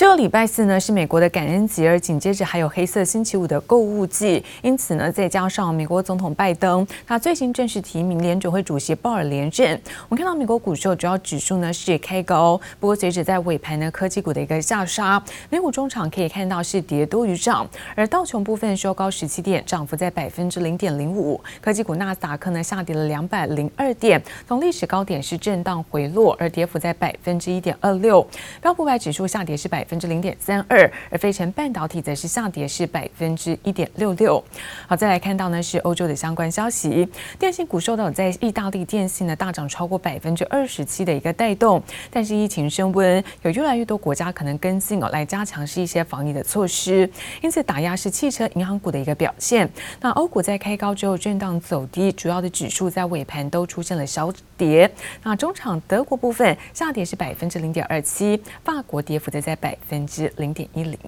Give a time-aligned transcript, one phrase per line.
[0.00, 9.78] 这个礼拜四呢是美国的感恩节，而紧接着还有黑色星期五的购物季，因此呢，再加上美国总统拜登，他最新正式提名联准会主席鲍尔连任。
[10.08, 21.38] 我们看到美国股市主要指数呢是开高，不过随着在尾盘呢科技股的一个下杀，美股中场可以看到是跌多于涨，而道琼部分收高十七点，涨幅在百分之零点零五。
[21.60, 28.26] 科技股纳斯达克呢下跌了两百零二点，从历史高点是震荡回落，而跌幅在百分之一点二六。
[28.62, 29.86] 标普百指数下跌是百。
[29.90, 34.40] 百分之零点三二，而费城半导体则是下跌是百分之一点六六。
[34.86, 37.08] 好，再来看到呢是欧洲的相关消息，
[37.40, 47.10] 电信股受到在意大利电信呢大涨超过百分之二十七的一个带动，但是疫情升温，有越来越多国家可能跟进哦来加强是一些防疫的措施，
[47.42, 49.68] 因此打压是汽车、银行股的一个表现。
[50.00, 54.88] 那欧股在开高之后震荡走低，主要的指数在尾盘都出现了小跌。
[55.24, 59.76] 那中场德国部分下跌是百分之零点二七，法国跌幅则在百。
[59.80, 60.98] 百分之零点一零。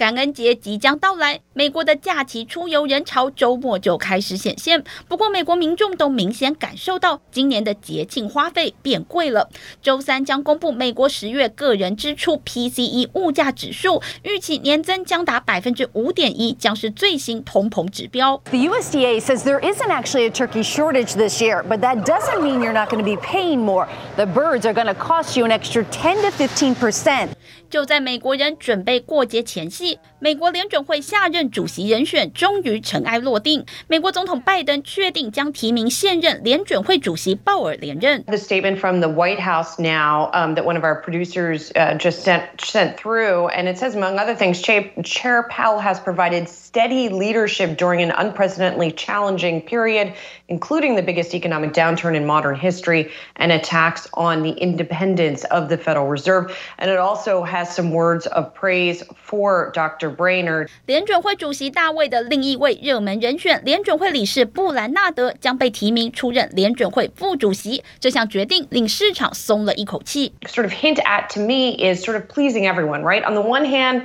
[0.00, 4.82] 感恩节即将到来，美国的假期出游人潮周末就开始显现。
[5.06, 9.50] 不过，美国民众都明显感受到今年的节庆花费变贵了。
[9.82, 18.40] 周三将公布美国十月个人支出 PCE 物价指数，预期年增将达百分之五点一，将是最新通膨指标。
[18.44, 22.72] The USDA says there isn't actually a turkey shortage this year, but that doesn't mean you're
[22.72, 23.86] not going to be paying more.
[24.16, 27.32] The birds are going to cost you an extra ten to fifteen percent.
[27.68, 33.65] 就在美国人准备过节前夕，美国联准会下任主席人选终于尘埃落定。
[33.87, 38.23] 美国总统拜登确定将提名现任联准会主席鲍尔连任。
[38.23, 42.43] The statement from the White House now um, that one of our producers uh, just sent
[42.59, 47.77] sent through, and it says among other things, Chair, Chair Powell has provided steady leadership
[47.77, 50.13] during an unprecedentedly challenging period,
[50.47, 55.77] including the biggest economic downturn in modern history and attacks on the independence of the
[55.77, 56.55] Federal Reserve.
[56.77, 60.15] And it also has has some words of praise for Dr.
[60.15, 60.69] Brainerd。
[60.85, 67.83] 联准会主席大卫的另一位热门人选，联准会理事布兰纳德将被提名出任联准会副主席。
[67.99, 70.33] 这项决定令市场松了一口气。
[70.47, 73.23] Sort of hint at to me is sort of pleasing everyone, right?
[73.23, 74.03] On the one hand,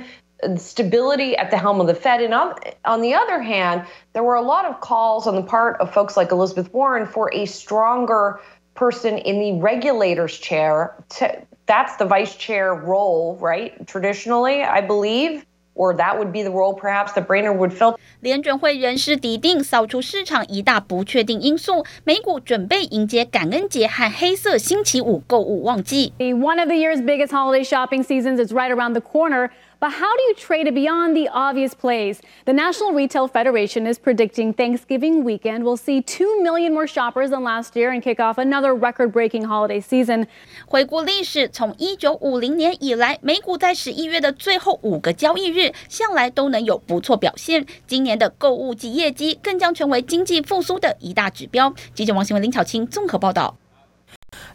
[0.57, 4.35] stability at the helm of the Fed, and on, on the other hand, there were
[4.35, 8.39] a lot of calls on the part of folks like Elizabeth Warren for a stronger
[8.73, 11.27] person in the regulator's chair to
[11.67, 13.85] that's the vice chair role, right?
[13.87, 15.45] Traditionally, I believe,
[15.75, 17.97] or that would be the role perhaps that Brainerd would fill.
[18.19, 26.13] 联准会人事底定，扫除市场一大不确定因素，美股准备迎接感恩节和黑色星期五购物旺季。
[26.19, 29.49] One of the year's biggest holiday shopping seasons is right around the corner.
[29.85, 32.19] But how do you trade it beyond the obvious plays?
[32.45, 37.43] The National Retail Federation is predicting Thanksgiving weekend will see 2 million more shoppers than
[37.43, 40.27] last year and kick off another record-breaking holiday season.
[40.67, 47.65] 回顾历史，从1950年以来，美股在十一月的最后五个交易日，向来都能有不错表现。
[47.87, 51.73] 今年的购物季业绩更将成为经济复苏的一大指标。
[51.95, 53.57] 记者王新文、林巧清综合报道。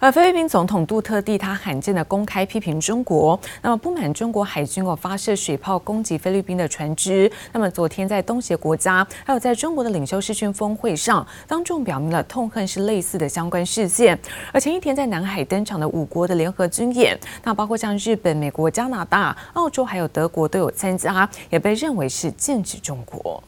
[0.02, 7.32] 而菲律宾总统杜特地他罕见的公开批评中国，那么不满中国海军哦发射水炮攻击菲律宾的船只。
[7.54, 14.18] 那么昨天在东协国家，还有在中国的领袖视讯峰会上，当众表明了痛恨是类似的相关事件。
[14.52, 23.44] 而前一天在南海登场的五国的联合军演，那包括像日本、美国、加拿大、澳洲还有德国都有参加，也被认为是剑指中国。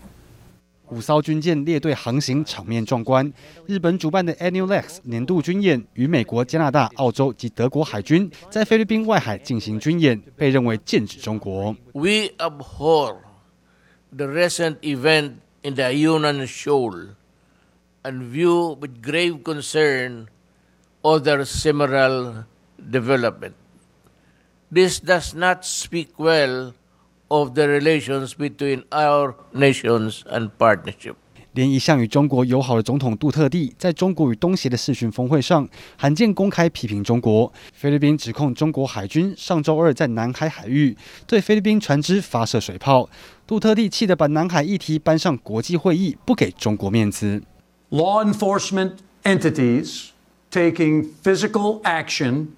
[0.90, 3.32] 五艘军舰列队航行，场面壮观。
[3.66, 11.76] 日本主办的 ANULEX 年度军演，与美国、加拿大、澳洲及德国海军在菲律宾外海进行军演，被认为剑指中国。
[11.94, 13.18] We abhor
[14.16, 17.16] the recent event in the Yunnan Shoal
[18.04, 20.28] and view with grave concern
[21.02, 22.46] other similar
[22.78, 23.54] development.
[24.72, 26.74] This does not speak well.
[27.33, 31.15] Of the relations between our nations and partnership.
[31.53, 37.53] 连一向与中国友好的总统杜特蒂，在中国与东协的视讯峰会上，罕见公开批评中国。
[37.73, 40.97] 菲律宾指控中国海军上周二在南海海域
[41.27, 43.11] 对菲律宾船只发射水炮。
[43.47, 47.43] 杜特蒂气得把南海议题搬上国际会议，不给中国面子。
[47.91, 48.93] Law enforcement
[49.25, 50.11] entities
[50.51, 52.49] taking physical action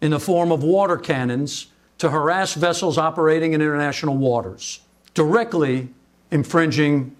[0.00, 1.66] in the form of water cannons.
[2.00, 4.80] To harass vessels operating in international waters,
[5.14, 5.88] directly
[6.30, 7.12] infringing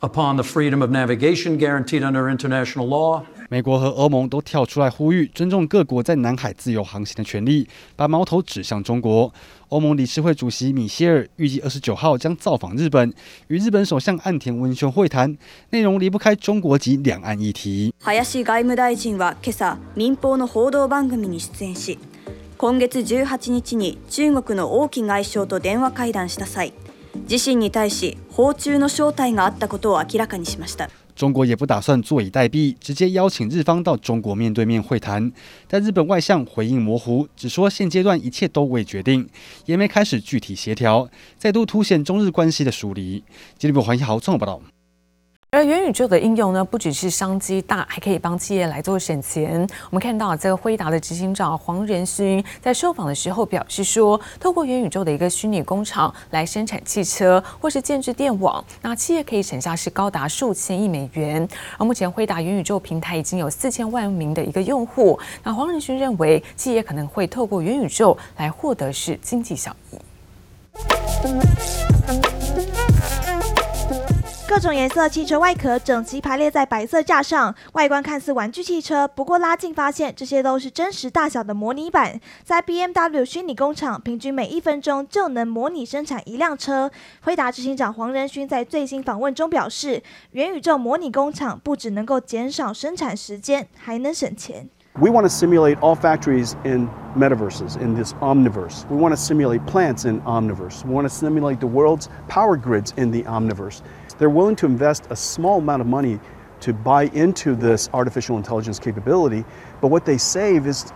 [0.00, 9.32] upon the freedom of navigation guaranteed under international law 美国和欧盟都跳出来呼吁尊重各国在南海自由航行的权利，把矛头指向中国。
[9.68, 13.12] 欧盟理事会主席米歇尔预计二十九号将造访日本，
[13.48, 15.36] 与日本首相岸田文雄会谈，
[15.70, 17.94] 内容离不开中国及两岸议题。
[18.04, 21.98] 林外务大臣は今朝民放の报道番组に出演し，
[22.56, 26.72] 今月十八日に中国の王毅外相と电话会谈した际，
[27.28, 30.88] 自身に対し访中の招待があったことを明らかにしました。
[31.14, 35.30] 中国也不打算坐以待毙，直接邀请日方到中国面对面会谈。
[35.68, 39.28] 但日本外相回应模糊，只说现阶段一切都未决定，
[39.66, 43.22] 也没开始具体协调，再度凸显中日关系的疏离。
[43.58, 44.62] 经济部黄一豪综合报道。
[45.49, 49.65] 而元宇宙的应用呢，不只是商机大，还可以帮企业来做省钱。
[49.89, 61.47] 我们看到这个辉达的执行长黄仁勋在受访的时候表示说，透过元宇宙的一个虚拟工厂来生产汽车或是建置电网，那企业可以省下是高达数千亿美元。
[61.77, 69.97] 而目前辉达元宇宙平台已经有四千万名的一个用户，那黄仁勋认为，企业可能会透过元宇宙来获得是经济效益。
[74.47, 82.17] 各种颜色汽车外壳整齐排列在白色架上，外观看似玩具汽车，不过拉近发现，这些都是真实大小的模拟版。
[82.45, 86.89] 在 BMW 虚拟工厂，平均每一分钟就能模拟生产一辆车。
[87.21, 90.01] 辉达执行长黄仁勋在最新访问中表示，
[90.31, 94.69] 元宇宙模拟工厂不只能够减少生产时间，还能省钱。
[94.99, 98.81] We want to simulate all factories in metaverses, in this omniverse.
[98.89, 100.83] We want to simulate plants in omniverse.
[100.87, 103.81] We want to simulate the world's power grids in the omniverse.
[104.18, 106.18] They're willing to invest a small amount of money
[106.60, 109.44] to buy into this artificial intelligence capability,
[109.80, 110.86] but what they save is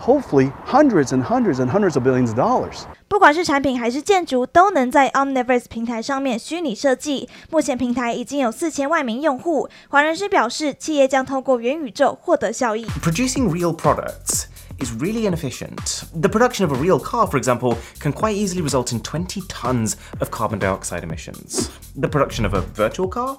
[0.00, 2.86] hopefully hundreds and hundreds and hundreds of billions of dollars.
[3.06, 7.28] 不管是产品还是建筑，都能在 Omniverse 平台上面虚拟设计。
[7.50, 9.68] 目前平台已经有四千万名用户。
[9.90, 12.86] 黄仁勋表示，企业将透过元宇宙获得效益。
[13.02, 14.45] Producing real products
[14.79, 16.05] is really inefficient.
[16.21, 19.97] The production of a real car, for example, can quite easily result in 20 tons
[20.21, 21.71] of carbon dioxide emissions.
[21.95, 23.37] The production of a virtual car?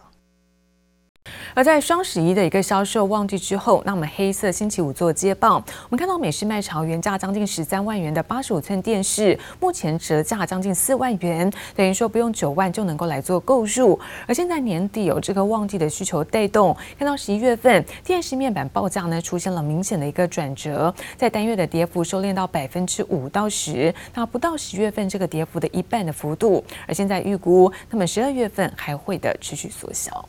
[0.00, 0.11] 0.0000000000000000000000000000000000000000000000000000000000000000000000000000000000000000000000000000000000000000000000000000000000000000000000000000000000000000000000000000000000000000000000000000000000000000000000000000000000000000000000000000000000000000000000000000000000000000000000000000000000000000000000000000000000000000000000000000000000000000000000000000000000000000000000000000000000000000000000000000000000000000000000000000000000000000000000000000000000000000000000000000000000000000000000000000000000000000000000000000000000000000000000000000000000000000000000000000000000000000000000000000000000000000000000000000000000000000000000000000000000000000000000000000000000000000000000000000000000000000000000000000000000000000000000000000000000000000000
[1.54, 5.62] 而在双十一的一个销售旺季之后，那么黑色星期五做接棒。
[5.84, 13.98] 我们看到美式卖场原价将近十三万元的八十五寸电视，目前折价将近四万元，等于说不用九万就能够来做购入。
[14.26, 26.64] 而现在年底有这个旺季的需求带动，看到十一月份电视面板报价呢出现了明显的一个转折，在单月的跌幅收敛到百分之五到十，那不到十月份这个跌幅的一半的幅度。
[26.88, 30.26] 而现在预估，那么十二月份还会的持续缩小。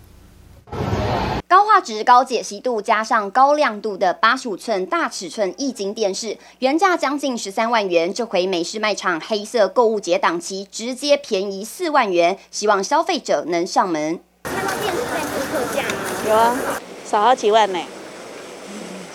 [1.47, 14.19] 高画质、高解析度加上高亮度的八十五寸大尺寸液晶电视，原价将近十三万元，这回美式卖场黑色购物节档期直接便宜四万元，希望消费者能上门。
[14.43, 15.95] 看到电视在做特价吗？
[16.27, 16.57] 有啊，
[17.05, 17.79] 少好几万呢，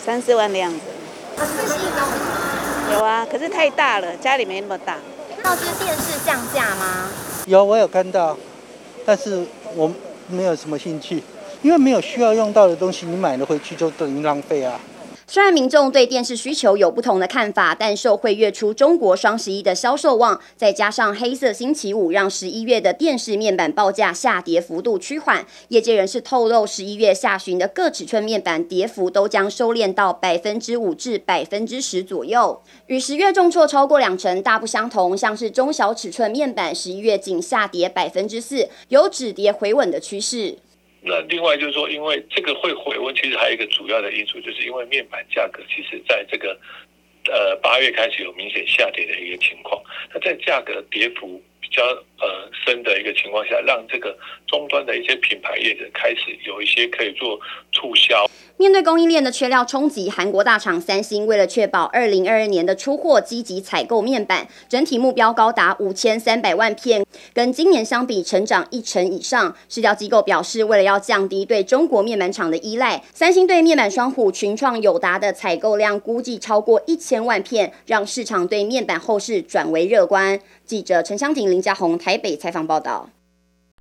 [0.05, 0.79] 三四万的样子。
[1.37, 2.09] 啊，四十一吗？
[2.93, 4.97] 有啊，可是太大了，家里没那么大。
[5.35, 7.09] 看到这电视降价吗？
[7.47, 8.37] 有，我有看到，
[9.05, 9.45] 但是
[9.75, 9.91] 我
[10.29, 11.23] 没有什么兴趣。
[11.63, 14.81] 因为没有需要用到的东西，你买了回去就等于浪费啊。
[15.31, 25.45] 虽然民众对电视需求有不同的看法，但受惠月初中国双十一的销售旺，再加上黑色星期五，让十一月的电视面板报价下跌幅度趋缓。
[25.69, 35.15] 业界人士透露，十一月下旬的各尺寸面板跌幅都将收敛到百分之五至百分之十左右，与十月重挫超过两成大不相同。
[35.15, 40.57] 像是中小尺寸面板，十一月仅下跌百分之四，有止跌回稳的趋势。
[41.09, 46.57] 那另外就是说，因为这个会回温，其实还有一个主要的因素，就是因为面板价格其实在这个
[47.25, 49.83] 呃八月开始有明显下跌的一个情况。
[50.13, 51.83] 那在价格跌幅比较
[52.19, 57.39] 呃深的一个情况下，让这个终端的一些品牌业者开始有一些可以做
[57.73, 58.27] 促销。
[58.57, 69.55] 面对供应链的缺料冲击，韩国大厂三星为了确保二零二二年的出货，积极采购面板，整体目标高达五千三百万片，跟今年相比成长一成以上。
[69.69, 80.41] 市调机构表示，为了要降低对中国面板厂的依赖，三星对面板双虎、群创、友达的采购量估计超过一千万片，让市场对面板后市转为乐观。
[80.69, 83.09] 记者陈湘婷、林家宏台北采访报道。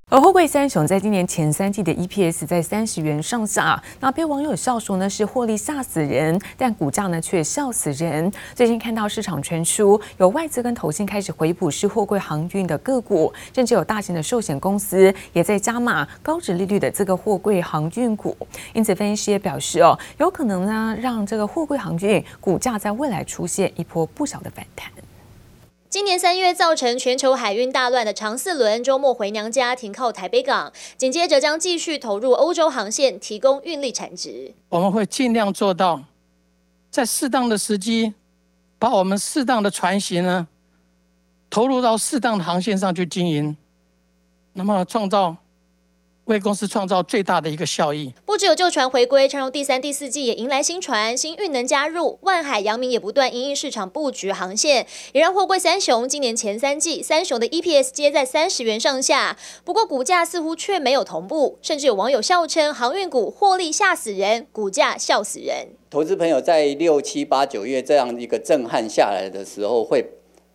[0.09, 8.31] 而货柜三雄在今年前三季的 EPS 在三十元上下，那被网友笑说呢是获利吓死人，但股价呢却笑死人。
[8.55, 18.33] 最近看到市场传出有外资跟投信开始回补是货柜航运的个股，甚至有大型的寿险公司也在加码高值利率的这个货柜航运股。
[18.71, 24.89] 因此，分析师也表示哦，有可能呢让这个货柜航运股价在未来出现一波不小的反弹。
[25.97, 34.53] 今年三月造成全球海运大乱的长四轮周末回娘家，停靠台北港，紧接着将继续投入欧洲航线，提供运力产值。
[34.69, 36.03] 我们会尽量做到，
[36.91, 38.13] 在适当的时机，
[38.77, 40.47] 把我们适当的船型呢，
[41.49, 43.57] 投入到适当的航线上去经营，
[44.53, 45.35] 那么创造。
[46.27, 48.13] 为公司创造最大的一个效益。
[48.25, 59.37] 不只有旧船回归，长荣第三、第四季也迎来新船、新运能加入，万海、阳明也不断因应市场布局航线，也让货柜三雄今年前三季三雄的 EPS 皆在三十元上下。
[59.63, 65.69] 不过股价似乎却没有同步，甚至有网友笑称航运股获利吓死人，股价笑死人。
[65.89, 70.05] 投资朋友在六七八九月这样一个震撼下来的时候，会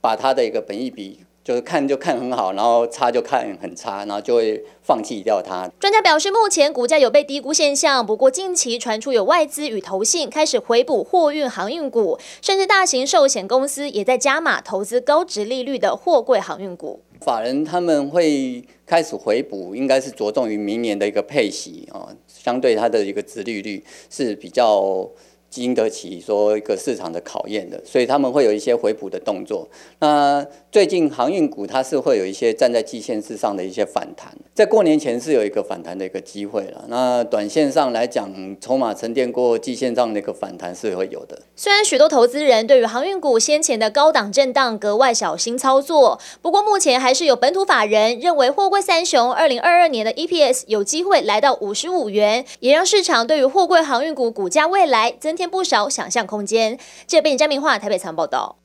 [0.00, 1.20] 把他的一个本益比。
[1.44, 5.68] 就是看就看很好，然后差就看很差，然后就会放弃掉它。
[5.80, 17.02] 专家表示，目前股价有被低估现象，不过近期传出有外资与投信开始回补货运航运股，甚至大型寿险公司也在加码投资高值利率的货柜航运股。
[17.20, 25.08] 法人他们会开始回补，应该是着重于明年的一个配息啊，相对它的一个值利率是比较。
[25.52, 29.68] 经得起说一个市场的考验的，所以他们会有一些回补的动作。
[29.98, 36.86] 那最近航运股它是会有一些站在季线之上的一些反弹，在过年前是有一个反弹的一个机会了。
[36.88, 41.42] 那短线上来讲，筹码沉淀过季线上的一个反弹是会有的。
[41.54, 56.78] 虽然许多投资人对于航运股先前的高档震荡格外小心操作，不过目前还是有本土法人认为货柜三雄二零二二年的 EPS 有机会来到五十五元，也让市场对于货柜航运股股价未来增添不少想象空间。
[57.06, 58.61] 这边张明化台北采访报道。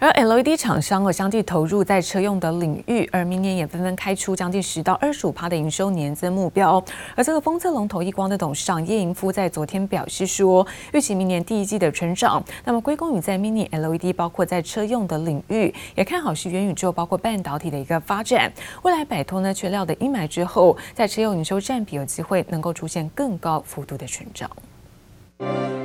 [0.00, 6.82] 而 LED 厂商哦，相继投入在车用的领域，而明年也纷纷开出将近十到二十五趴的营收年增目标。
[7.14, 18.50] 而这个封测龙头亿光的董事长叶盈夫在昨天表示说，预期明年第一季的成长，那么归功于在 Mini LED，包括在车用的领域，也看好是元宇宙，包括半导体的一个发展。
[18.82, 24.50] 未来摆脱呢缺料的阴霾之后，在车用营收占比有机会能够出现更高幅度的成长。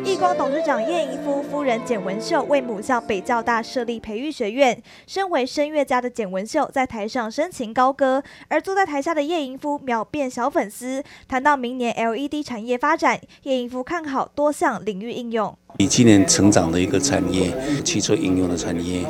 [0.03, 4.81] 亿光董事长叶盈夫夫人简文秀为母校北教大设立培育学院。
[5.07, 11.01] 身为声乐家的简文秀在台上深情高歌，而坐在台下的叶盈夫秒变小粉丝。
[11.27, 15.57] 谈到明年 LED 产业发展，叶盈夫看好多项领域应用。
[15.77, 19.05] 以今年成长的一个产业，汽车应用的产业，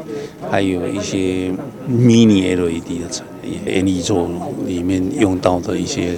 [0.51, 1.51] 还有一些
[1.89, 4.29] Mini LED 的产业，，LED 座
[4.65, 6.17] 里面用到的一些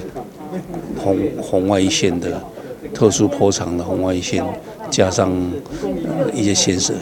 [0.98, 2.42] 红红外线的。
[2.94, 4.44] 特殊波长的红外线，
[4.90, 5.30] 加上
[6.32, 6.94] 一些显示。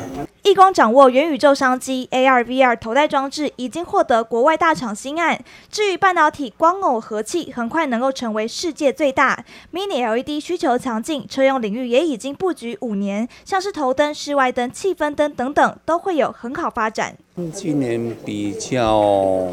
[0.43, 5.43] 亿光掌握元宇宙商机，AR、VR 头戴装置已经获得国外大厂新案。
[5.73, 9.45] 至于半导体光耦合器，很快能够成为世界最大。
[9.73, 17.17] Mini LED 需求强劲，车用领域也已经布局五年，像是头灯、室外灯、气氛灯等等，都会有很好发展。
[17.53, 19.49] 今年比较。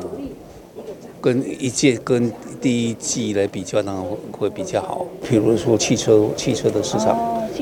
[1.24, 2.30] 跟一届跟
[2.62, 5.06] 第一季来比较，当然会比较好。
[5.26, 7.18] 比如说汽车，汽车的市场，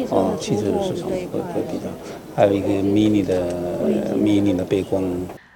[0.10, 1.86] 哦，汽车的市场会会比较，
[2.36, 3.54] 还有一个 mini 的
[4.18, 5.04] mini 的背光。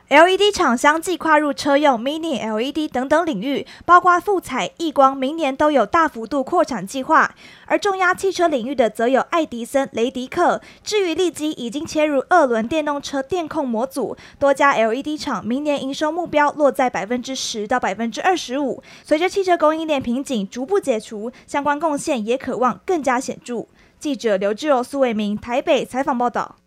[0.07, 7.33] LED 厂相继跨入车用、Mini LED 等等领域，包括富采、亿光，明年都有大幅度扩产计划。
[7.65, 10.61] 而重压汽车领域的则有爱迪生、雷迪克。
[10.83, 18.83] 至于利基，已经切入二轮电动车电控模组，多家 LED 厂明年营收目标落在百分之十到百分之二十五。
[19.03, 23.65] 随着汽车供应链瓶颈逐步解除，相关贡献也可望更加显著。
[23.97, 26.57] 记者刘志柔、苏伟明台北采访报道。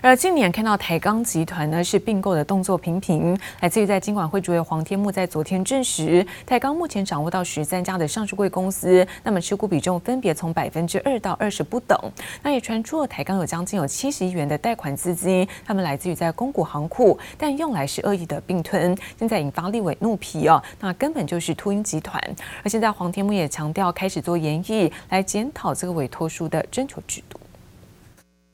[0.00, 11.96] 而今年看到台钢集团呢是并购的动作频频，来自于在金管会主委黄天牧在昨天证实，台钢目前掌握到十三家的上市柜公司，那么持股比重分别从百分之二到二十不等。
[12.42, 22.20] 那也传出了台钢有将近有七十亿元的贷款资金，他们来自于在公股行库，但用来是恶意的并吞，现在引发立委怒批哦，那根本就是秃鹰集团。
[22.64, 27.38] 而现在黄天牧也强调，开始做研议来检讨这个委托书的征求制度。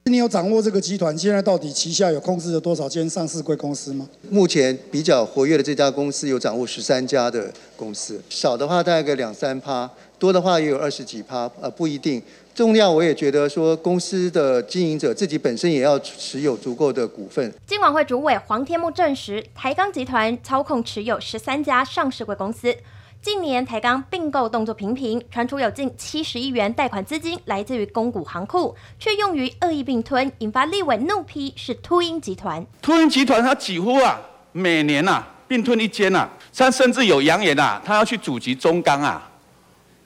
[0.09, 4.09] 你有掌握这个集团现在到底旗下有控制了多少间上市贵公司吗？
[4.31, 12.23] 目前比较活跃的这家公司有掌握十三家的公司，少的话大概个两三趴，多的话也有二十几趴，呃，不一定。
[12.55, 17.55] 重要，我也觉得说，公司的经营者自己本身也要持有足够的股份。
[17.67, 22.75] 金管会主委黄天木证实，台钢集团操控持有十三家上市贵公司。
[23.21, 32.65] 近年台钢并购动作频频，传出有近七十亿元贷款资金来自于公股行库，却用于恶意并吞，引发立委怒批是秃鹰集团。
[32.81, 34.21] 秃鹰集团它几乎啊，
[34.53, 39.28] 每年啊并吞一间啊，它甚至有扬言啊，它要去阻击中钢啊。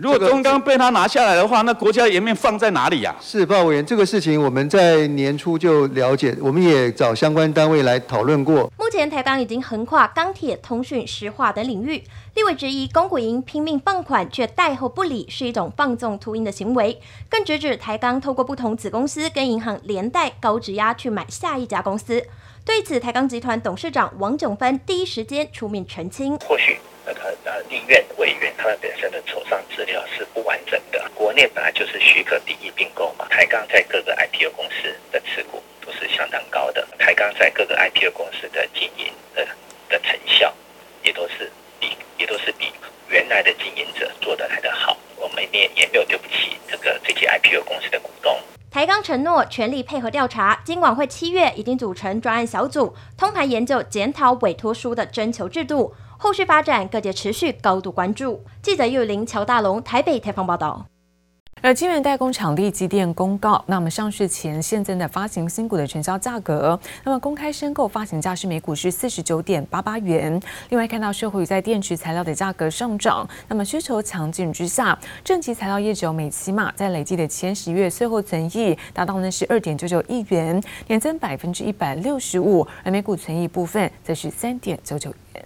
[0.02, 3.22] 如果中钢被他拿下来的话，那国家颜面放在哪里呀、啊？
[3.22, 8.68] 是，报委员，这个事情我们在年初就了解，我们也找相关单位来讨论过。
[8.76, 12.02] 目前台钢已经横跨钢铁、通讯、石化等领域，
[12.34, 17.00] 立委质疑公股营拼命放款却贷后不理，是一种放纵秃鹰的行为。
[17.28, 22.20] 更直指台钢透过不同子公司跟银行连带高质押去买下一家公司。
[22.64, 26.36] 对此，台钢集团董事长王炯芬第一时间出面澄清。
[26.38, 26.78] 或许。
[27.04, 31.10] 那个呃，立院委员他们本身的手上资料是不完整的。
[31.16, 39.44] 国内本来就是许可第一并购嘛，台钢在各个 IPO 公司的持股都是相当高的，台钢在各个 IPO 公司的经营的
[39.88, 40.54] 的成效
[41.02, 41.50] 也都是
[41.80, 42.72] 比也都是比
[43.08, 44.96] 原来的经营者做得来的好。
[45.16, 48.40] 我们也也没有对不起这个这些 IPO 公司的股东。
[48.72, 55.92] 台钢承诺全力配合调查，金管会七月已经组成专案小组，通盘研究检讨委托书的征求制度。
[56.16, 58.42] 后续发展，各界持续高度关注。
[58.62, 60.86] 记者又林、乔大龙台北采访报道。
[61.64, 70.42] 而晶圆代工厂力积电公告，那么上市前现增的发行新股的成交价格，那么公开申购发行价是每股是四十九点八八元。
[70.70, 85.44] 另外看到社会在电池材料的价格上涨，那么需求强劲之下，正极材料业者美琪玛在累计的前十月税后存益达到呢是二点九九亿元，年增百分之一百六十五，而每股存益部分则是三点九九元。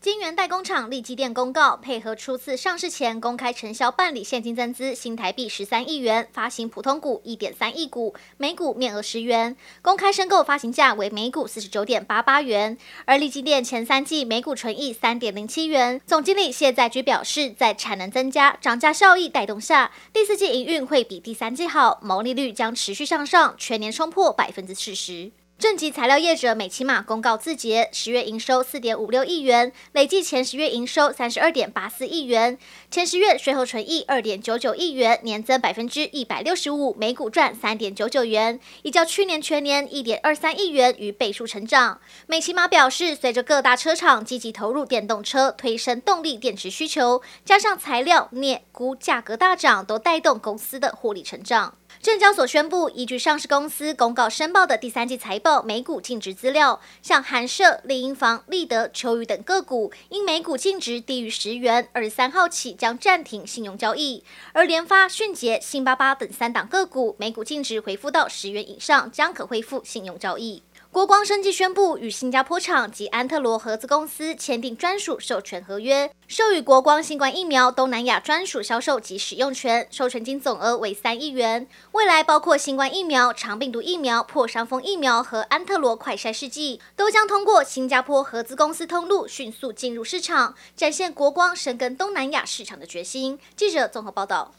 [0.00, 12.78] 晶圆代工厂力积电公告，配合初次上市前公开承销办理现金增资新台币十三亿元，发行普通股一点三亿股，每股面额十元，公开申购发行价为每股四十九点八八元。
[13.04, 16.00] 而力积电前三季每股纯益三点零七元。
[16.06, 25.30] 总经理谢在居表示，在产能增加、涨价效益带动下，第四季营运会比第三季好，毛利率将持续向上，全年冲破百分之四十。
[25.60, 32.56] 正极材料业者美琪玛公告字节，十月营收四点五六亿元，累计前十月营收三十二点八四亿元，
[32.90, 42.00] 前十月税后纯益二点九九亿元，年增百分之一百六十五，每股赚三点九九元，已较去年全年一点二三亿元逾倍数成长。
[42.26, 51.74] 美琪玛表示，随着各大车厂积极投入电动车，推升动力电池需求，加上材料、镍、钴价格大涨，都带动公司的获利成长。
[52.02, 64.22] 证交所宣布，依据上市公司公告申报的第三季财报每股净值资料，像韩社、丽婴房、立德、秋雨等个股，因每股净值低于十元，二十三号起将暂停信用交易；
[64.54, 70.62] 而联发、迅捷、星巴巴等三档个股，每股净值回复到十元以上，将可恢复信用交易。
[70.92, 81.68] 国光生技宣布与新加坡厂及安特罗合资公司签订专属授权合约，授予国光新冠疫苗东南亚专属销售及使用权，授权金总额为三亿元。
[81.92, 93.38] 未来包括新冠疫苗、长病毒疫苗、破伤风疫苗和安特罗快筛试剂，都将通过新加坡合资公司通路迅速进入市场，展现国光深耕东南亚市场的决心。
[93.54, 94.52] 记者综合报道。